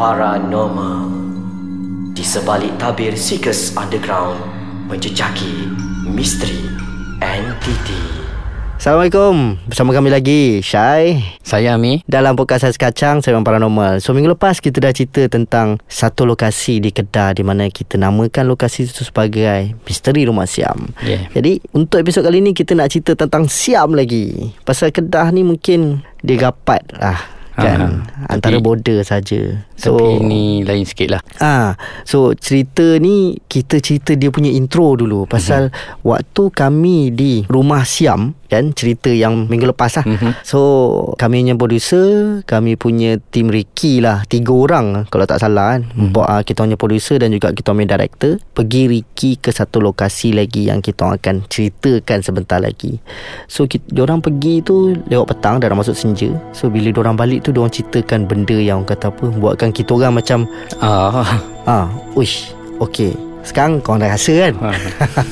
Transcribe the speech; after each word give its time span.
Paranormal. 0.00 1.12
Di 2.16 2.24
sebalik 2.24 2.72
tabir 2.80 3.12
Seekers 3.12 3.76
Underground 3.76 4.40
Menjejaki 4.88 5.68
misteri 6.08 6.72
entiti 7.20 8.00
Assalamualaikum. 8.80 9.60
Bersama 9.68 9.92
kami 9.92 10.08
lagi 10.08 10.64
Syai. 10.64 11.20
Saya 11.44 11.76
Ami 11.76 12.00
Dalam 12.08 12.32
podcast 12.32 12.64
Ais 12.64 12.80
Kacang 12.80 13.20
Saya 13.20 13.36
Paranormal. 13.44 14.00
So 14.00 14.16
minggu 14.16 14.32
lepas 14.32 14.64
kita 14.64 14.80
dah 14.80 14.96
cerita 14.96 15.28
tentang 15.28 15.76
Satu 15.84 16.24
lokasi 16.24 16.80
di 16.80 16.96
Kedah 16.96 17.36
Di 17.36 17.44
mana 17.44 17.68
kita 17.68 18.00
namakan 18.00 18.48
lokasi 18.48 18.88
itu 18.88 19.04
sebagai 19.04 19.76
Misteri 19.84 20.24
Rumah 20.24 20.48
Siam. 20.48 20.96
Yeah. 21.04 21.28
Jadi 21.28 21.60
untuk 21.76 22.00
episod 22.00 22.24
kali 22.24 22.40
ni 22.40 22.56
Kita 22.56 22.72
nak 22.72 22.88
cerita 22.88 23.12
tentang 23.12 23.52
Siam 23.52 23.92
lagi. 23.92 24.48
Pasal 24.64 24.96
Kedah 24.96 25.28
ni 25.28 25.44
mungkin 25.44 26.00
Dia 26.24 26.48
rapat 26.48 26.88
lah 26.96 27.39
Kan 27.60 27.80
Ha, 28.20 28.36
Antara 28.36 28.56
tapi- 28.58 28.64
border 28.64 29.00
saja 29.04 29.64
So, 29.80 29.96
Tapi 29.96 30.20
ni 30.20 30.60
lain 30.60 30.84
sikit 30.84 31.08
lah 31.08 31.22
Ah, 31.40 31.72
so 32.04 32.36
cerita 32.36 33.00
ni 33.00 33.40
kita 33.48 33.80
cerita 33.80 34.12
dia 34.12 34.28
punya 34.28 34.52
intro 34.52 34.92
dulu 34.92 35.24
pasal 35.24 35.72
mm-hmm. 35.72 36.04
waktu 36.04 36.42
kami 36.52 36.96
di 37.16 37.32
rumah 37.48 37.88
Siam 37.88 38.36
kan 38.50 38.74
cerita 38.74 39.08
yang 39.08 39.46
minggu 39.46 39.70
lepas 39.70 40.02
lah. 40.02 40.04
Mm-hmm. 40.04 40.32
So 40.42 40.60
kami 41.14 41.46
punya 41.46 41.54
producer, 41.54 42.08
kami 42.44 42.74
punya 42.74 43.22
tim 43.30 43.46
Ricky 43.46 44.02
lah, 44.02 44.26
tiga 44.26 44.50
orang 44.50 45.06
kalau 45.06 45.22
tak 45.22 45.38
salah 45.38 45.78
kan. 45.78 45.86
Mm-hmm. 45.86 46.18
Uh, 46.18 46.42
kita 46.42 46.66
punya 46.66 46.74
producer 46.76 47.16
dan 47.22 47.30
juga 47.30 47.54
kita 47.54 47.70
punya 47.70 47.94
director 47.94 48.42
pergi 48.52 48.90
Ricky 48.90 49.38
ke 49.38 49.54
satu 49.54 49.78
lokasi 49.78 50.34
lagi 50.34 50.66
yang 50.66 50.82
kita 50.82 51.14
akan 51.14 51.46
ceritakan 51.46 52.26
sebentar 52.26 52.58
lagi. 52.58 52.98
So 53.46 53.70
kita, 53.70 53.86
orang 54.02 54.18
pergi 54.18 54.66
tu 54.66 54.98
lewat 55.06 55.30
petang 55.30 55.62
dah 55.62 55.70
masuk 55.70 55.94
senja. 55.94 56.34
So 56.50 56.68
bila 56.74 56.90
orang 56.98 57.14
balik 57.14 57.46
tu 57.46 57.49
orang 57.58 57.74
ceritakan 57.74 58.30
benda 58.30 58.54
yang 58.54 58.86
orang 58.86 58.94
kata 58.94 59.10
apa 59.10 59.26
buatkan 59.34 59.74
kita 59.74 59.98
orang 59.98 60.22
macam 60.22 60.46
ah, 60.78 61.42
Ah, 61.68 61.86
uish. 62.16 62.50
Okey. 62.80 63.12
Sekarang 63.40 63.80
kau 63.80 63.96
dah 63.96 64.12
rasa 64.12 64.36
kan? 64.36 64.52
Ha. 64.60 64.68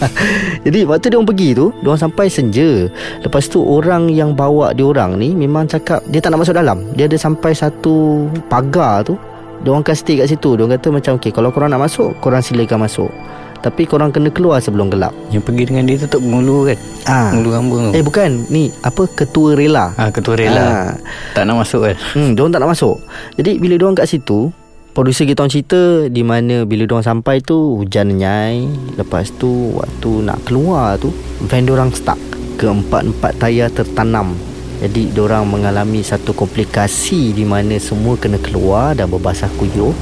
Jadi 0.65 0.89
waktu 0.89 1.13
dia 1.13 1.17
orang 1.21 1.29
pergi 1.29 1.49
tu, 1.53 1.67
dia 1.81 1.89
orang 1.93 2.03
sampai 2.09 2.27
senja. 2.29 2.89
Lepas 3.21 3.53
tu 3.53 3.61
orang 3.61 4.09
yang 4.09 4.33
bawa 4.33 4.73
dia 4.73 4.89
orang 4.89 5.21
ni 5.21 5.37
memang 5.37 5.69
cakap 5.69 6.01
dia 6.09 6.21
tak 6.21 6.33
nak 6.33 6.45
masuk 6.45 6.57
dalam. 6.57 6.89
Dia 6.97 7.05
ada 7.05 7.17
sampai 7.21 7.53
satu 7.53 8.27
pagar 8.49 9.05
tu. 9.05 9.21
Dia 9.61 9.75
orang 9.75 9.85
akan 9.85 9.97
stay 9.97 10.17
kat 10.17 10.31
situ. 10.33 10.57
Dia 10.57 10.65
orang 10.65 10.81
kata 10.81 10.89
macam 10.89 11.13
okey, 11.21 11.31
kalau 11.35 11.49
korang 11.53 11.69
nak 11.69 11.85
masuk, 11.85 12.17
korang 12.25 12.41
silakan 12.41 12.89
masuk. 12.89 13.11
Tapi 13.59 13.85
korang 13.85 14.09
kena 14.09 14.29
keluar 14.29 14.59
sebelum 14.59 14.87
gelap. 14.87 15.11
Yang 15.29 15.43
pergi 15.45 15.63
dengan 15.67 15.85
dia 15.85 15.99
tu 15.99 16.07
tak 16.09 16.21
mengulu 16.21 16.65
kan 16.65 16.79
Ah. 17.05 17.29
Mengulu 17.31 17.51
rambut 17.51 17.79
tu 17.81 17.91
Eh 17.93 18.03
bukan, 18.03 18.47
ni 18.49 18.71
apa 18.81 19.03
ketua 19.09 19.53
rela. 19.53 19.91
ah, 19.95 20.09
Ketua 20.09 20.35
rela 20.35 20.63
Ah. 20.63 20.89
Tak 21.33 21.43
nak 21.43 21.63
masuk 21.63 21.81
kan 21.85 21.97
Hmm, 22.13 22.33
diorang 22.33 22.51
tak 22.51 22.61
nak 22.61 22.71
masuk. 22.71 22.97
Jadi 23.35 23.59
bila 23.59 23.75
diorang 23.75 23.95
kat 23.95 24.07
situ, 24.07 24.55
producer 24.91 25.25
kita 25.25 25.41
orang 25.41 25.53
cerita 25.53 25.81
di 26.07 26.23
mana 26.23 26.63
bila 26.63 26.83
diorang 26.83 27.03
sampai 27.03 27.39
tu 27.41 27.55
hujan 27.77 28.13
nyai. 28.13 28.63
Lepas 28.95 29.31
tu 29.33 29.51
waktu 29.75 30.11
nak 30.23 30.39
keluar 30.45 30.95
tu, 30.97 31.11
van 31.43 31.63
diorang 31.63 31.91
stuck. 31.91 32.19
Keempat-empat 32.57 33.39
tayar 33.39 33.69
tertanam. 33.69 34.35
Jadi 34.79 35.11
diorang 35.11 35.43
mengalami 35.45 36.01
satu 36.01 36.31
komplikasi 36.33 37.31
di 37.31 37.43
mana 37.43 37.75
semua 37.77 38.15
kena 38.15 38.39
keluar 38.39 38.95
dan 38.95 39.07
berbasah 39.07 39.51
kuyup 39.53 39.95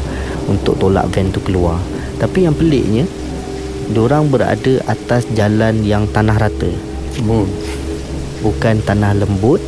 untuk 0.46 0.76
tolak 0.76 1.08
van 1.08 1.28
tu 1.28 1.40
keluar. 1.40 1.80
Tapi 2.16 2.44
yang 2.44 2.52
peliknya, 2.52 3.04
diorang 3.90 4.30
berada 4.30 4.82
atas 4.90 5.26
jalan 5.34 5.82
yang 5.86 6.06
tanah 6.10 6.38
rata 6.38 6.70
oh. 7.26 7.46
bukan 8.42 8.82
tanah 8.82 9.14
lembut 9.18 9.62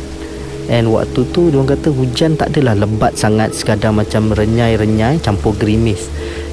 And 0.69 0.93
waktu 0.93 1.25
tu 1.33 1.49
diorang 1.49 1.65
kata 1.65 1.89
hujan 1.89 2.37
tak 2.37 2.53
adalah 2.53 2.77
lebat 2.77 3.17
sangat 3.17 3.57
sekadar 3.57 3.89
macam 3.89 4.29
renyai-renyai 4.29 5.17
campur 5.17 5.57
gerimis. 5.57 6.05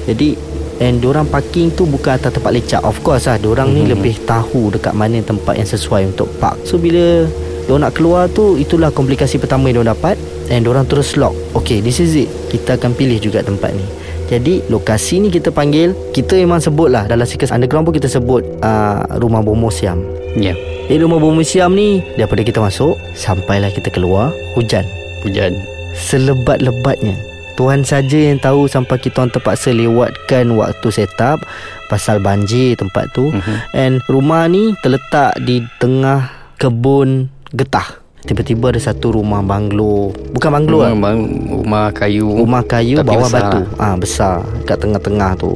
Jadi 0.09 0.33
and 0.81 0.97
diorang 0.97 1.29
parking 1.29 1.69
tu 1.69 1.85
bukan 1.85 2.17
atas 2.17 2.33
tempat 2.33 2.49
lecak. 2.49 2.81
Of 2.81 3.05
course 3.05 3.29
lah 3.29 3.37
diorang 3.37 3.77
mm-hmm. 3.77 3.85
ni 3.85 3.93
lebih 3.93 4.15
tahu 4.25 4.73
dekat 4.73 4.97
mana 4.97 5.21
tempat 5.21 5.61
yang 5.61 5.69
sesuai 5.69 6.17
untuk 6.17 6.33
park. 6.41 6.57
So 6.65 6.81
bila 6.81 7.29
diorang 7.69 7.85
nak 7.85 7.93
keluar 7.93 8.25
tu 8.33 8.57
itulah 8.57 8.89
komplikasi 8.89 9.37
pertama 9.37 9.69
yang 9.69 9.85
diorang 9.85 9.93
dapat 9.93 10.17
and 10.49 10.65
diorang 10.65 10.89
terus 10.89 11.13
lock. 11.13 11.37
Okay 11.53 11.85
this 11.85 12.01
is 12.01 12.17
it. 12.17 12.29
Kita 12.49 12.81
akan 12.81 12.97
pilih 12.97 13.21
juga 13.21 13.45
tempat 13.45 13.69
ni. 13.77 13.85
Jadi 14.27 14.67
lokasi 14.67 15.23
ni 15.23 15.31
kita 15.31 15.55
panggil 15.55 15.95
Kita 16.11 16.35
memang 16.35 16.59
sebut 16.59 16.91
lah 16.91 17.07
Dalam 17.07 17.23
Seekers 17.23 17.55
Underground 17.55 17.87
pun 17.87 17.95
kita 17.95 18.11
sebut 18.11 18.43
uh, 18.59 19.03
Rumah 19.17 19.39
Bomo 19.39 19.71
Siam. 19.71 20.03
Ya. 20.35 20.53
Di 20.87 20.99
rumah 20.99 21.17
Bomo 21.19 21.41
Siam 21.43 21.71
ni 21.73 22.03
Daripada 22.19 22.43
kita 22.43 22.59
masuk 22.59 22.99
Sampailah 23.15 23.71
kita 23.71 23.87
keluar 23.89 24.35
Hujan. 24.59 24.83
Hujan. 25.23 25.55
Selebat-lebatnya. 25.95 27.15
Tuhan 27.57 27.81
saja 27.87 28.29
yang 28.29 28.37
tahu 28.37 28.69
Sampai 28.69 29.01
kita 29.01 29.23
orang 29.23 29.33
terpaksa 29.33 29.71
lewatkan 29.73 30.53
Waktu 30.53 30.87
set 30.91 31.15
up 31.23 31.39
Pasal 31.87 32.19
banjir 32.19 32.75
tempat 32.75 33.07
tu. 33.15 33.31
Mhm. 33.31 33.55
And 33.73 33.95
rumah 34.11 34.45
ni 34.51 34.75
Terletak 34.83 35.39
di 35.41 35.63
tengah 35.79 36.29
Kebun 36.59 37.31
getah 37.55 38.06
Tiba-tiba 38.27 38.75
ada 38.75 38.81
satu 38.83 39.15
rumah 39.15 39.39
banglo. 39.39 40.11
Bukan 40.35 40.49
banglo 40.51 40.83
lah 40.83 40.91
rumah, 40.91 41.15
bang, 41.15 41.19
rumah 41.47 41.85
kayu. 41.95 42.27
Rumah 42.43 42.63
kayu 42.67 42.95
Tapi 42.99 43.07
bawah 43.07 43.29
besar 43.31 43.41
batu. 43.47 43.59
ah 43.79 43.87
ha, 43.87 43.95
Besar. 43.95 44.35
Kat 44.67 44.77
tengah-tengah 44.83 45.31
tu. 45.39 45.55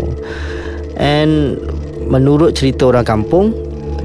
And 0.95 1.59
Menurut 2.01 2.57
cerita 2.57 2.89
orang 2.89 3.05
kampung 3.05 3.53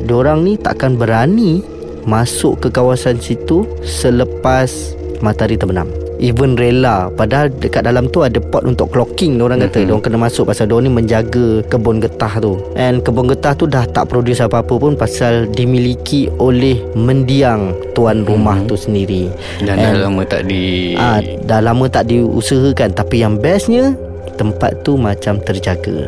Diorang 0.05 0.47
ni 0.47 0.55
takkan 0.61 0.95
berani 0.95 1.65
Masuk 2.07 2.63
ke 2.63 2.69
kawasan 2.71 3.19
situ 3.19 3.67
Selepas 3.83 4.95
Matahari 5.25 5.59
terbenam 5.59 5.91
Even 6.19 6.55
rela 6.55 7.09
Padahal 7.11 7.49
dekat 7.49 7.83
dalam 7.83 8.09
tu 8.09 8.21
Ada 8.21 8.39
pot 8.39 8.63
untuk 8.63 8.89
clocking 8.89 9.37
Diorang 9.37 9.61
kata 9.61 9.79
Mhm. 9.79 9.87
Diorang 9.87 10.05
kena 10.05 10.19
masuk 10.19 10.49
Pasal 10.49 10.67
diorang 10.67 10.87
ni 10.87 10.93
menjaga 10.95 11.61
Kebun 11.67 11.99
getah 11.99 12.39
tu 12.39 12.57
And 12.75 13.01
kebun 13.01 13.27
getah 13.27 13.53
tu 13.53 13.65
Dah 13.65 13.85
tak 13.85 14.09
produce 14.09 14.41
apa-apa 14.41 14.73
pun 14.73 14.93
Pasal 14.95 15.49
dimiliki 15.49 16.29
oleh 16.37 16.81
Mendiang 16.95 17.77
Tuan 17.93 18.23
rumah 18.23 18.57
Mhm. 18.57 18.67
tu 18.67 18.75
sendiri 18.75 19.29
Dan 19.61 19.77
dah 19.77 19.93
lama 20.03 20.23
tak 20.23 20.45
di 20.45 20.95
Ah, 20.95 21.21
dah 21.21 21.61
lama 21.61 21.85
tak 21.87 22.09
diusahakan 22.09 22.93
tapi 22.93 23.21
yang 23.21 23.37
bestnya 23.37 23.93
tempat 24.35 24.85
tu 24.85 24.95
macam 24.95 25.41
terjaga. 25.41 26.05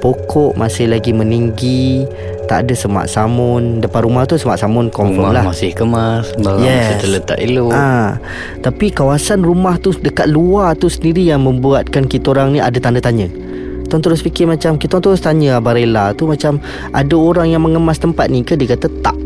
Pokok 0.00 0.56
masih 0.56 0.88
lagi 0.88 1.12
meninggi, 1.12 2.08
tak 2.44 2.64
ada 2.64 2.72
semak 2.72 3.04
samun. 3.04 3.78
Depan 3.78 4.00
rumah 4.02 4.24
tu 4.24 4.34
semak 4.34 4.56
samun 4.56 4.88
confirm 4.88 5.28
Rumah 5.28 5.32
lah. 5.32 5.44
masih 5.44 5.70
kemas 5.70 6.32
Barang 6.34 6.58
Yes. 6.58 6.72
masih 6.72 6.96
terletak 6.98 7.38
elok 7.38 7.70
Ah, 7.70 8.16
tapi 8.58 8.88
kawasan 8.88 9.40
rumah 9.40 9.76
tu 9.76 9.92
dekat 9.92 10.26
luar 10.26 10.72
tu 10.72 10.88
sendiri 10.88 11.28
yang 11.28 11.40
membuatkan 11.40 12.04
kita 12.04 12.32
orang 12.32 12.52
ni 12.52 12.58
ada 12.58 12.76
tanda 12.76 12.98
tanya. 12.98 13.28
Tuan 13.86 13.98
terus 13.98 14.22
fikir 14.22 14.46
macam 14.46 14.78
Kita 14.78 15.02
terus 15.02 15.18
tanya 15.18 15.58
Abang 15.58 15.74
Rela 15.74 16.14
tu 16.14 16.30
Macam 16.30 16.62
Ada 16.94 17.10
orang 17.10 17.50
yang 17.50 17.58
mengemas 17.58 17.98
tempat 17.98 18.30
ni 18.30 18.46
ke 18.46 18.54
Dia 18.54 18.78
kata 18.78 18.86
tak 19.02 19.18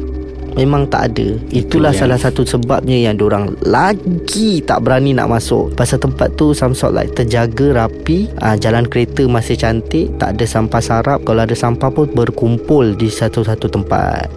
Memang 0.55 0.87
tak 0.87 1.15
ada. 1.15 1.35
Itulah 1.51 1.91
yang- 1.91 2.07
salah 2.07 2.19
satu 2.19 2.47
sebabnya 2.47 2.95
Yang 2.95 3.27
orang 3.27 3.45
lagi 3.63 4.63
tak 4.63 4.87
berani 4.87 5.11
nak 5.11 5.31
masuk. 5.31 5.75
Pasal 5.75 5.99
tempat 5.99 6.31
tu 6.35 6.55
Some 6.55 6.79
sort 6.79 6.95
like 6.95 7.11
terjaga 7.13 7.85
rapi. 7.85 8.31
Ah, 8.39 8.55
Jalan 8.55 8.87
kereta 8.87 9.27
masih 9.27 9.59
cantik. 9.59 10.15
Tak 10.17 10.39
ada 10.39 10.45
sampah 10.47 10.83
sarap. 10.83 11.19
Kalau 11.27 11.43
ada 11.43 11.53
sampah 11.53 11.91
pun 11.91 12.07
Berkumpul 12.07 12.95
di 12.95 13.11
satu-satu 13.11 13.67
tempat. 13.67 14.31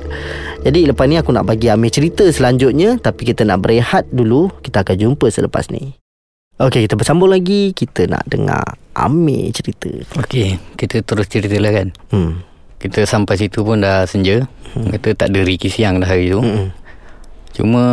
Jadi 0.65 0.89
lepas 0.89 1.05
ni 1.05 1.15
aku 1.15 1.29
nak 1.29 1.45
bagi 1.45 1.69
Amir 1.69 1.93
cerita 1.93 2.25
selanjutnya. 2.27 2.97
Tapi 2.97 3.21
kita 3.23 3.45
nak 3.45 3.61
berehat 3.61 4.09
dulu. 4.09 4.49
Kita 4.59 4.81
akan 4.81 4.97
jumpa 4.97 5.29
selepas 5.29 5.69
ni. 5.69 5.93
Okey, 6.57 6.89
kita 6.89 6.97
bersambung 6.97 7.29
lagi. 7.29 7.69
Kita 7.69 8.09
nak 8.09 8.25
dengar 8.25 8.65
Amir 8.97 9.53
cerita. 9.53 9.93
Okey 10.17 10.57
Kita 10.73 11.05
terus 11.05 11.29
cerita 11.29 11.53
lah 11.61 11.69
kan? 11.69 11.87
Hmm. 12.09 12.41
Kita 12.77 13.03
sampai 13.03 13.35
situ 13.35 13.61
pun 13.61 13.81
dah 13.81 14.05
senja 14.05 14.45
hmm. 14.73 14.93
Kata 14.93 15.09
tak 15.15 15.27
ada 15.31 15.41
Ricky 15.41 15.67
siang 15.67 15.97
dah 15.97 16.05
hari 16.05 16.29
tu 16.29 16.39
Hmm. 16.39 16.69
Cuma 17.51 17.83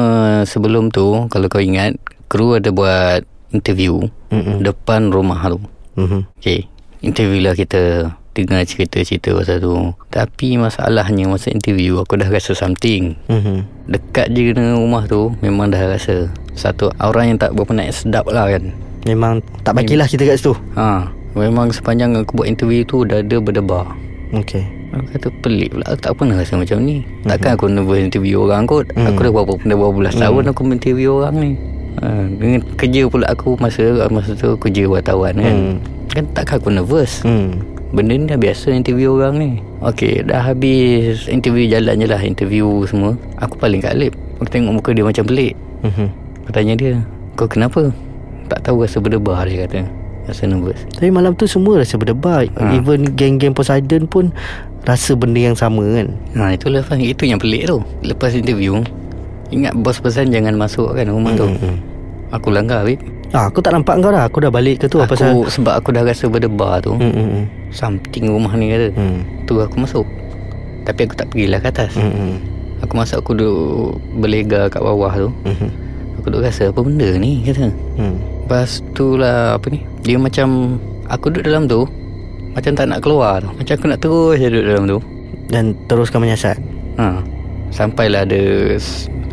sebelum 0.44 0.88
tu 0.88 1.24
Kalau 1.26 1.46
kau 1.48 1.58
ingat 1.58 1.96
Kru 2.26 2.54
ada 2.54 2.68
buat 2.68 3.24
interview 3.50 4.04
Hmm. 4.28 4.60
Depan 4.60 5.08
rumah 5.08 5.40
tu 5.46 5.60
Hmm. 5.94 6.26
Okay 6.36 6.66
Interview 7.00 7.40
lah 7.40 7.54
kita 7.54 8.12
Dengar 8.34 8.66
cerita-cerita 8.66 9.30
pasal 9.30 9.62
tu 9.62 9.72
Tapi 10.10 10.58
masalahnya 10.58 11.30
Masa 11.30 11.48
interview 11.48 12.02
Aku 12.02 12.18
dah 12.18 12.26
rasa 12.26 12.52
something 12.52 13.14
Hmm. 13.24 13.62
Dekat 13.86 14.34
je 14.34 14.50
dengan 14.50 14.76
rumah 14.76 15.06
tu 15.06 15.32
Memang 15.38 15.70
dah 15.70 15.80
rasa 15.86 16.28
Satu 16.52 16.90
aura 16.98 17.22
yang 17.22 17.38
tak 17.38 17.54
berapa 17.54 17.72
nak 17.72 17.94
sedap 17.94 18.26
lah 18.26 18.50
kan 18.50 18.74
Memang 19.04 19.38
tak 19.62 19.76
bagilah 19.76 20.08
kita 20.08 20.24
kat 20.24 20.36
situ. 20.36 20.52
Ha 20.74 21.08
Memang 21.32 21.70
sepanjang 21.70 22.16
aku 22.16 22.36
buat 22.36 22.48
interview 22.48 22.82
tu 22.82 23.06
Dah 23.06 23.22
ada 23.22 23.38
berdebar 23.38 23.94
Okey. 24.34 24.66
Aku 24.94 25.06
kata 25.10 25.28
pelik 25.42 25.74
pula. 25.74 25.84
Aku 25.90 25.98
tak 25.98 26.12
pernah 26.14 26.38
rasa 26.38 26.54
macam 26.54 26.78
ni. 26.86 27.02
Takkan 27.26 27.58
aku 27.58 27.66
nervous 27.66 27.98
interview 27.98 28.46
orang 28.46 28.62
kot. 28.70 28.86
Aku 28.94 29.18
dah 29.26 29.32
berapa 29.34 29.52
Dah 29.58 29.76
berapa 29.76 29.94
belas 29.94 30.14
tahun 30.14 30.42
Aku 30.54 30.62
interview 30.70 31.18
orang 31.18 31.34
ni. 31.42 31.52
Ha, 31.98 32.26
Dengan 32.30 32.60
kerja 32.74 33.06
pula 33.06 33.26
aku 33.30 33.58
Masa 33.58 34.06
masa 34.10 34.38
tu 34.38 34.54
kerja 34.54 34.86
wartawan 34.86 35.34
kan. 35.34 35.54
Hmm. 35.54 35.76
Kan 36.14 36.24
takkan 36.30 36.62
aku 36.62 36.70
nervous? 36.70 37.26
Hmm. 37.26 37.58
Benda 37.90 38.14
ni 38.14 38.26
dah 38.30 38.38
biasa 38.38 38.70
interview 38.70 39.18
orang 39.18 39.34
ni. 39.38 39.50
Okey 39.82 40.22
dah 40.22 40.46
habis 40.46 41.26
Interview 41.26 41.66
jalan 41.66 41.98
je 41.98 42.06
lah 42.06 42.22
Interview 42.22 42.86
semua. 42.86 43.18
Aku 43.42 43.58
paling 43.58 43.82
kat 43.82 43.98
lip 43.98 44.14
Aku 44.38 44.46
tengok 44.46 44.78
muka 44.78 44.90
dia 44.94 45.02
macam 45.02 45.26
pelik. 45.26 45.58
Hmm. 45.82 46.10
Aku 46.46 46.50
tanya 46.54 46.74
dia 46.78 47.02
Kau 47.34 47.50
kenapa? 47.50 47.90
Tak 48.46 48.62
tahu 48.62 48.86
rasa 48.86 49.02
berdebar 49.02 49.42
dia 49.50 49.66
kata 49.66 50.03
Rasa 50.24 50.48
nervous. 50.48 50.80
Tapi 50.90 51.08
malam 51.08 51.32
tu 51.32 51.44
semua 51.44 51.76
rasa 51.76 51.94
berdebar 51.94 52.48
ha. 52.50 52.72
Even 52.72 53.12
geng-geng 53.12 53.52
Poseidon 53.52 54.04
pun 54.04 54.32
Rasa 54.84 55.12
benda 55.12 55.36
yang 55.38 55.56
sama 55.56 55.84
kan. 55.84 56.08
Ha 56.34 56.52
itulah 56.52 56.80
Fan 56.80 56.98
Itu 56.98 57.24
yang 57.24 57.36
pelik 57.36 57.68
tu. 57.68 57.80
Lepas 58.00 58.32
interview 58.32 58.80
Ingat 59.48 59.76
bos 59.76 60.00
pesan 60.00 60.28
jangan 60.28 60.56
masuk 60.56 60.92
kan 60.92 61.06
rumah 61.06 61.32
tu? 61.34 61.44
Mm-mm. 61.46 61.76
Aku 62.32 62.48
langgar 62.48 62.82
Bib 62.82 62.98
Ah, 63.30 63.50
aku 63.50 63.58
tak 63.58 63.74
nampak 63.74 63.98
kau 63.98 64.08
dah. 64.08 64.24
Aku 64.24 64.38
dah 64.38 64.48
balik 64.48 64.78
ke 64.78 64.86
tu 64.86 65.02
Aku 65.02 65.18
pasal? 65.18 65.34
sebab 65.44 65.74
aku 65.74 65.90
dah 65.90 66.06
rasa 66.06 66.24
berdebar 66.26 66.78
tu. 66.78 66.94
Mm-mm. 66.94 67.50
Something 67.68 68.30
rumah 68.30 68.54
ni 68.54 68.70
kata 68.70 68.94
Mm. 68.94 69.18
Tu 69.44 69.54
aku 69.58 69.74
masuk. 69.76 70.06
Tapi 70.84 71.00
aku 71.02 71.14
tak 71.16 71.28
pergilah 71.28 71.58
ke 71.58 71.68
atas. 71.68 71.98
Mm-mm. 71.98 72.38
Aku 72.80 72.94
masuk 72.94 73.18
aku 73.18 73.32
duduk 73.34 73.98
Berlega 74.14 74.68
kat 74.68 74.78
bawah 74.78 75.10
tu. 75.10 75.28
Mhm. 75.42 75.68
Aku 76.20 76.26
duduk 76.30 76.46
rasa 76.46 76.70
apa 76.70 76.78
benda 76.78 77.08
ni? 77.16 77.42
Kata. 77.42 77.68
Mm. 77.98 78.16
Lepas 78.44 78.84
tu 78.92 79.16
lah 79.16 79.56
apa 79.56 79.72
ni? 79.72 79.80
Dia 80.04 80.20
macam 80.20 80.76
Aku 81.08 81.32
duduk 81.32 81.48
dalam 81.48 81.64
tu 81.64 81.88
Macam 82.52 82.76
tak 82.76 82.92
nak 82.92 83.00
keluar 83.00 83.40
tu. 83.40 83.48
Macam 83.56 83.72
aku 83.72 83.86
nak 83.88 84.00
terus 84.04 84.36
je 84.36 84.52
duduk 84.52 84.66
dalam 84.68 84.84
tu. 84.84 84.98
Dan 85.48 85.72
teruskan 85.88 86.20
menyiasat. 86.20 86.60
Ha. 87.00 87.24
Sampailah 87.72 88.28
ada 88.28 88.40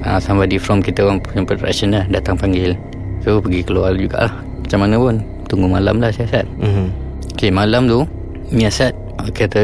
ha, 0.07 0.15
Somebody 0.23 0.55
from 0.55 0.79
kita 0.79 1.03
orang 1.03 1.19
punya 1.19 1.43
production 1.43 1.91
lah 1.91 2.07
Datang 2.07 2.39
panggil. 2.39 2.79
So 3.19 3.43
pergi 3.43 3.67
keluar 3.67 3.99
jugalah. 3.99 4.31
Macam 4.63 4.79
mana 4.87 4.95
pun 4.95 5.15
Tunggu 5.51 5.67
malam 5.67 5.99
lah 5.99 6.07
siasat. 6.15 6.47
Mm. 6.63 6.87
Okay 7.35 7.51
malam 7.51 7.91
tu 7.91 8.07
Miasat 8.55 8.95
Kata 9.35 9.61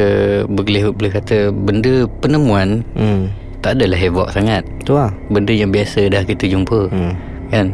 Boleh, 0.51 0.91
boleh 0.91 1.11
kata 1.15 1.55
Benda 1.55 2.03
penemuan 2.19 2.83
Mm. 2.99 3.31
Tak 3.57 3.79
adalah 3.79 3.97
heboh 3.97 4.27
sangat. 4.29 4.61
Tu 4.85 4.93
lah. 4.93 5.09
Benda 5.33 5.49
yang 5.49 5.73
biasa 5.73 6.07
dah 6.13 6.21
kita 6.21 6.45
jumpa. 6.45 6.93
Mm. 6.93 7.13
Kan 7.49 7.67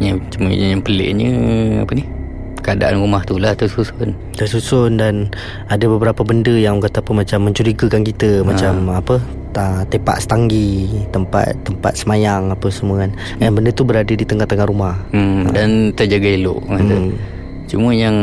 Yang 0.00 0.16
cuma 0.34 0.48
yang 0.50 0.80
peliknya 0.80 1.30
Apa 1.84 1.92
ni? 1.94 2.04
Keadaan 2.60 3.00
rumah 3.00 3.24
tu 3.24 3.40
lah 3.40 3.56
tersusun. 3.56 4.12
Tersusun 4.36 5.00
dan 5.00 5.32
Ada 5.68 5.88
beberapa 5.88 6.24
benda 6.24 6.52
yang 6.52 6.80
kata 6.80 7.00
apa 7.04 7.12
Macam 7.12 7.38
mencurigakan 7.48 8.02
kita. 8.04 8.40
Macam 8.44 8.88
apa? 8.92 9.16
Ta, 9.52 9.84
Tepak 9.88 10.20
setanggi 10.24 10.88
Tempat 11.12 11.56
tempat 11.64 11.92
semayang 11.96 12.52
Apa 12.52 12.68
semua 12.72 13.04
kan. 13.04 13.12
Dan 13.40 13.56
benda 13.56 13.70
tu 13.72 13.84
berada 13.84 14.12
di 14.12 14.24
tengah-tengah 14.24 14.66
rumah. 14.68 14.96
Hmm, 15.12 15.52
Dan 15.52 15.92
terjaga 15.96 16.28
elok 16.36 16.60
kata. 16.68 16.96
Hmm. 16.96 17.39
Cuma 17.70 17.94
yang 17.94 18.16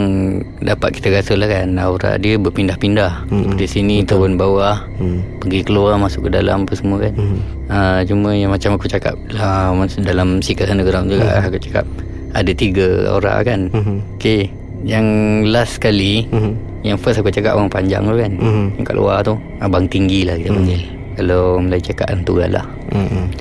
Dapat 0.59 0.91
kita 0.93 1.07
rasa 1.09 1.33
lah 1.33 1.47
kan 1.47 1.71
Aura 1.77 2.15
dia 2.15 2.35
berpindah-pindah 2.35 3.25
Hmm, 3.25 3.55
Di 3.55 3.63
sini 3.63 4.03
turun 4.03 4.35
bawah 4.35 4.83
hmm. 4.97 5.39
Pergi 5.39 5.63
keluar 5.63 5.95
Masuk 5.95 6.27
ke 6.27 6.31
dalam 6.33 6.63
apa 6.63 6.73
semua 6.73 6.99
kan 6.99 7.15
Hmm. 7.15 7.39
ha, 7.65 7.77
Cuma 8.03 8.31
yang 8.31 8.51
macam 8.51 8.75
aku 8.75 8.85
cakap 8.85 9.15
lah, 9.31 9.71
masa 9.71 10.03
Dalam 10.03 10.39
Sikat 10.39 10.67
Underground 10.67 11.07
juga 11.07 11.39
Aku 11.41 11.55
cakap 11.57 11.87
Ada 12.33 12.51
tiga 12.51 12.87
aura 13.09 13.39
kan 13.41 13.71
Hmm. 13.71 14.03
Okay 14.15 14.51
Yang 14.83 15.07
last 15.47 15.79
kali 15.79 16.27
Hmm. 16.27 16.53
Yang 16.83 16.97
first 17.01 17.17
aku 17.17 17.27
cakap 17.29 17.55
orang 17.55 17.71
panjang 17.71 18.03
tu 18.03 18.13
kan 18.13 18.31
Hmm. 18.35 18.67
Yang 18.75 18.85
kat 18.85 18.95
luar 18.95 19.23
tu 19.23 19.33
Abang 19.57 19.87
tinggi 19.87 20.27
lah 20.27 20.35
kita 20.35 20.51
panggil 20.51 20.81
Kalau 21.15 21.57
Melayu 21.57 21.83
cakap 21.85 22.07
hantu 22.11 22.37
galah 22.37 22.67
Hmm. 22.91 23.31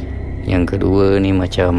Yang 0.46 0.62
kedua 0.72 1.18
ni 1.18 1.30
macam 1.30 1.74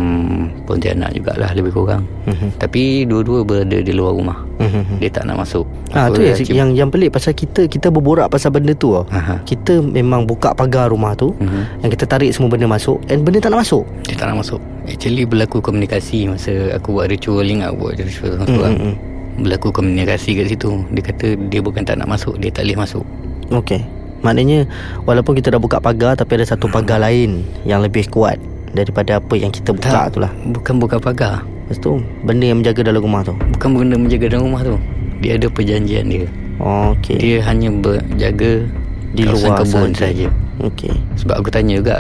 Pontianak 0.63 1.11
jugalah 1.11 1.51
lebih 1.51 1.71
kurang 1.73 2.03
Hmm. 2.27 2.51
Tapi 2.53 3.07
dua-dua 3.07 3.41
berada 3.41 3.79
di 3.79 3.89
luar 3.89 4.11
rumah 4.11 4.43
Hmm. 4.57 4.99
Dia 4.99 5.07
tak 5.07 5.23
nak 5.23 5.39
masuk 5.39 5.63
Ah 5.89 6.05
Aku 6.05 6.19
tu 6.19 6.21
yang, 6.21 6.27
dah 6.27 6.37
cium- 6.37 6.51
yang 6.51 6.69
yang 6.75 6.89
pelik 6.89 7.09
pasal 7.09 7.31
kita 7.31 7.65
kita 7.65 7.87
berborak 7.87 8.27
pasal 8.27 8.51
benda 8.51 8.73
tu 8.73 8.91
tau. 8.91 9.07
Aha. 9.07 9.39
Kita 9.41 9.79
memang 9.79 10.25
buka 10.25 10.51
pagar 10.51 10.89
rumah 10.89 11.13
tu 11.13 11.31
Mhm. 11.33 11.81
yang 11.81 11.89
kita 11.89 12.03
tarik 12.03 12.29
semua 12.29 12.49
benda 12.49 12.67
masuk 12.67 12.99
and 13.07 13.23
benda 13.23 13.39
tak 13.39 13.49
nak 13.49 13.63
masuk. 13.63 13.87
Dia 14.03 14.15
tak 14.15 14.27
nak 14.27 14.43
masuk 14.43 14.59
Actually 14.85 15.23
berlaku 15.23 15.59
komunikasi 15.59 16.27
Masa 16.27 16.51
aku 16.73 16.95
buat 16.95 17.07
ritualing 17.07 17.59
Aku 17.61 17.75
buat 17.81 17.95
ritual 17.95 18.35
Hmm, 18.35 18.45
seorang 18.45 18.73
hmm, 18.73 18.83
hmm. 18.85 18.95
Berlaku 19.37 19.67
komunikasi 19.69 20.29
kat 20.33 20.47
situ 20.47 20.71
Dia 20.89 21.03
kata 21.05 21.27
dia 21.47 21.59
bukan 21.59 21.83
tak 21.83 21.95
nak 21.95 22.07
masuk 22.09 22.35
Dia 22.37 22.49
tak 22.49 22.63
boleh 22.63 22.79
masuk 22.79 23.03
Okey. 23.49 23.83
Maknanya 24.17 24.65
walaupun 25.03 25.31
kita 25.33 25.47
dah 25.49 25.59
buka 25.59 25.77
pagar 25.77 26.15
tapi 26.15 26.35
ada 26.35 26.45
satu 26.47 26.65
pagar 26.67 26.97
lain 26.97 27.45
yang 27.63 27.79
lebih 27.79 28.07
kuat 28.07 28.35
daripada 28.77 29.17
apa 29.17 29.33
yang 29.33 29.49
kita 29.49 29.73
buka 29.73 30.07
tu 30.07 30.19
lah. 30.19 30.29
Bukan 30.45 30.77
buka 30.77 30.97
pagar 30.97 31.41
Lepas 31.65 31.77
tu 31.79 31.97
benda 32.21 32.45
yang 32.45 32.61
menjaga 32.61 32.79
dalam 32.85 33.01
rumah 33.01 33.21
tu. 33.21 33.33
Bukan 33.51 33.69
benda 33.75 33.95
menjaga 33.97 34.25
dalam 34.29 34.47
rumah 34.47 34.61
tu 34.63 34.75
Dia 35.19 35.35
ada 35.35 35.47
perjanjian 35.49 36.05
dia 36.05 36.23
Okey. 36.57 37.17
Dia 37.17 37.37
hanya 37.43 37.69
berjaga 37.69 38.63
Di 39.11 39.21
luar 39.23 39.61
kebun 39.61 39.91
saja. 39.91 40.27
Okey. 40.63 40.93
Sebab 41.17 41.43
aku 41.43 41.49
tanya 41.49 41.75
juga 41.75 41.95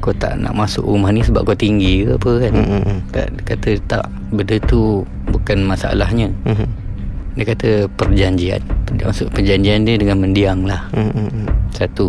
Kau 0.00 0.10
tak 0.10 0.34
nak 0.34 0.56
masuk 0.56 0.82
rumah 0.82 1.12
ni 1.12 1.20
Sebab 1.20 1.44
kau 1.44 1.52
tinggi 1.52 2.02
ke 2.02 2.16
apa 2.16 2.32
kan 2.40 2.52
Hmm, 2.52 2.66
hmm, 2.66 2.82
hmm. 2.82 2.98
tak, 3.12 3.26
Dia 3.30 3.42
kata 3.44 3.70
tak 3.84 4.04
Benda 4.32 4.56
tu 4.64 5.04
Bukan 5.28 5.58
masalahnya 5.62 6.32
Mhm. 6.48 6.66
Dia 7.30 7.44
kata 7.46 7.68
perjanjian 7.94 8.58
Maksud 8.90 9.28
perjanjian 9.30 9.84
dia 9.84 9.94
dengan 9.94 10.18
mendiang 10.18 10.64
lah 10.64 10.88
Mhm, 10.90 11.12
mhm. 11.12 11.44
Satu 11.70 12.08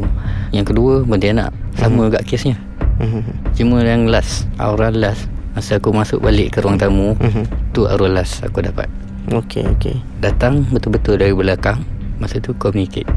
Yang 0.49 0.71
kedua 0.71 1.03
Pontianak 1.03 1.51
Sama 1.75 2.07
juga 2.07 2.23
kesnya 2.23 2.55
Mhm. 3.01 3.21
Cuma 3.51 3.81
yang 3.81 4.05
last 4.05 4.45
Aura 4.55 4.89
last 4.89 5.25
Masa 5.51 5.75
aku 5.75 5.89
masuk 5.89 6.21
balik 6.21 6.53
ke 6.53 6.61
ruang 6.61 6.77
tamu 6.77 7.17
Mhm. 7.17 7.43
Tu 7.71 7.83
aura 7.83 8.07
last 8.07 8.39
aku 8.39 8.61
dapat 8.61 8.85
Okey, 9.27 9.65
okey. 9.71 9.95
Datang 10.17 10.65
betul-betul 10.67 11.17
dari 11.17 11.29
belakang 11.31 11.81
Masa 12.17 12.37
tu 12.37 12.53
communicate 12.53 13.09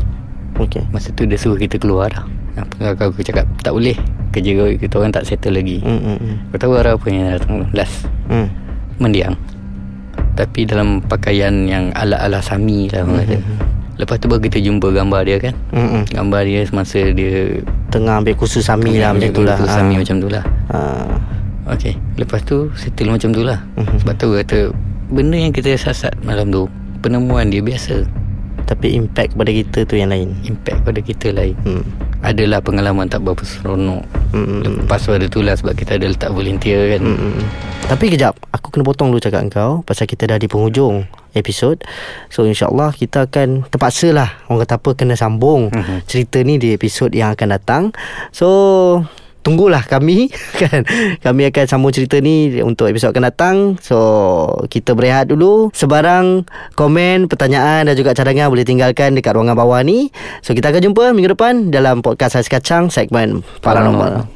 Okey. 0.57 0.83
Masa 0.89 1.11
tu 1.11 1.25
dia 1.25 1.37
suruh 1.37 1.55
kita 1.55 1.77
keluar 1.77 2.09
dah 2.09 2.25
Apa 2.57 2.95
aku, 2.95 3.13
aku 3.13 3.21
cakap 3.23 3.45
Tak 3.61 3.71
boleh 3.71 3.95
Kerja 4.31 4.51
kau 4.55 4.69
kita 4.69 4.95
orang 4.97 5.13
tak 5.13 5.25
settle 5.25 5.55
lagi 5.55 5.79
Hmm, 5.79 5.97
hmm, 5.97 6.17
hmm. 6.17 6.37
Kau 6.49 6.59
tahu 6.59 6.73
arah 6.75 6.93
apa 6.93 7.07
yang 7.07 7.29
datang 7.31 7.69
Last 7.71 8.09
Hmm. 8.25 8.49
Mendiang 8.97 9.37
Tapi 10.33 10.65
dalam 10.65 10.99
pakaian 11.01 11.53
yang 11.65 11.93
ala-ala 11.93 12.41
Sami 12.41 12.89
lah 12.89 13.03
orang 13.03 13.23
kata 13.23 13.37
Lepas 13.95 14.19
tu 14.19 14.27
baru 14.27 14.43
kita 14.43 14.59
jumpa 14.59 14.91
gambar 14.91 15.23
dia 15.23 15.39
kan 15.41 15.55
Hmm, 15.71 15.89
hmm. 15.89 16.03
Gambar 16.11 16.43
dia 16.43 16.61
semasa 16.65 16.99
dia 17.07 17.63
Tengah 17.94 18.19
ambil 18.19 18.35
kursus 18.35 18.67
Sami 18.67 18.99
lah 18.99 19.14
macam 19.14 19.31
tu 19.31 19.43
lah. 19.43 19.55
Kursus 19.55 19.70
Sami 19.70 19.94
macam 19.96 20.17
tu 20.19 20.29
lah 20.29 20.44
Ah. 20.67 21.14
Okay 21.67 21.94
Lepas 22.14 22.43
tu 22.43 22.69
Settle 22.75 23.08
macam 23.08 23.31
tu 23.31 23.41
lah 23.41 23.62
Mhm. 23.75 24.02
Sebab 24.02 24.14
tu 24.17 24.29
kata 24.35 24.58
Benda 25.06 25.37
yang 25.37 25.49
kita 25.49 25.73
sasat 25.75 26.11
malam 26.20 26.50
tu 26.50 26.67
Penemuan 26.99 27.49
dia 27.49 27.61
biasa 27.61 28.02
Tapi 28.64 28.93
impact 28.94 29.32
pada 29.32 29.49
kita 29.49 29.85
tu 29.85 29.94
yang 29.94 30.08
lain. 30.08 30.35
Impact 30.43 30.82
pada 30.82 30.99
kita 30.99 31.31
lain 31.31 31.55
Hmm. 31.62 31.85
Adalah 32.20 32.58
pengalaman 32.58 33.06
tak 33.06 33.20
berapa 33.20 33.41
seronok 33.41 34.02
Hmm. 34.29 34.82
Lepas 34.82 35.06
pada 35.06 35.25
tu 35.25 35.41
lah 35.41 35.55
Sebab 35.55 35.73
kita 35.73 35.94
ada 35.94 36.05
letak 36.05 36.29
volunteer 36.29 36.99
kan 36.99 37.06
hmm. 37.06 37.38
Tapi 37.87 38.11
kejap 38.11 38.35
Aku 38.50 38.69
kena 38.69 38.82
potong 38.82 39.08
dulu 39.08 39.20
cakap 39.20 39.46
kau 39.49 39.81
Pasal 39.81 40.05
kita 40.05 40.26
dah 40.26 40.37
di 40.37 40.44
penghujung 40.44 41.06
episod. 41.35 41.82
So 42.27 42.43
insyaAllah 42.44 42.91
kita 42.91 43.27
akan 43.27 43.67
Terpaksa 43.67 44.11
lah 44.11 44.31
Orang 44.47 44.63
kata 44.63 44.79
apa 44.79 44.91
Kena 44.94 45.15
sambung 45.15 45.69
Mhm. 45.69 46.06
Cerita 46.06 46.39
ni 46.41 46.56
di 46.56 46.70
episod 46.70 47.11
yang 47.11 47.31
akan 47.31 47.49
datang. 47.53 47.82
So 48.31 48.49
Tunggulah 49.44 49.85
kami 49.85 50.32
kan? 50.63 50.89
Kami 51.20 51.43
akan 51.53 51.65
sambung 51.69 51.93
cerita 51.93 52.17
ni 52.17 52.49
Untuk 52.58 52.89
episod 52.89 53.13
akan 53.13 53.25
datang. 53.29 53.56
So 53.79 53.99
Kita 54.67 54.97
berehat 54.97 55.29
dulu. 55.29 55.69
Sebarang 55.70 56.49
Komen 56.73 57.29
Pertanyaan 57.29 57.85
Dan 57.85 57.94
juga 57.94 58.17
cadangan 58.17 58.49
Boleh 58.49 58.65
tinggalkan 58.65 59.13
Dekat 59.13 59.37
ruangan 59.37 59.53
bawah 59.55 59.85
ni. 59.85 60.08
So 60.41 60.56
kita 60.56 60.73
akan 60.73 60.81
jumpa 60.82 61.13
Minggu 61.13 61.37
depan 61.37 61.69
Dalam 61.69 62.01
podcast 62.01 62.41
Ais 62.41 62.49
Kacang 62.49 62.89
Segmen 62.89 63.44
Paranormal, 63.61 64.25
Paranormal. 64.25 64.33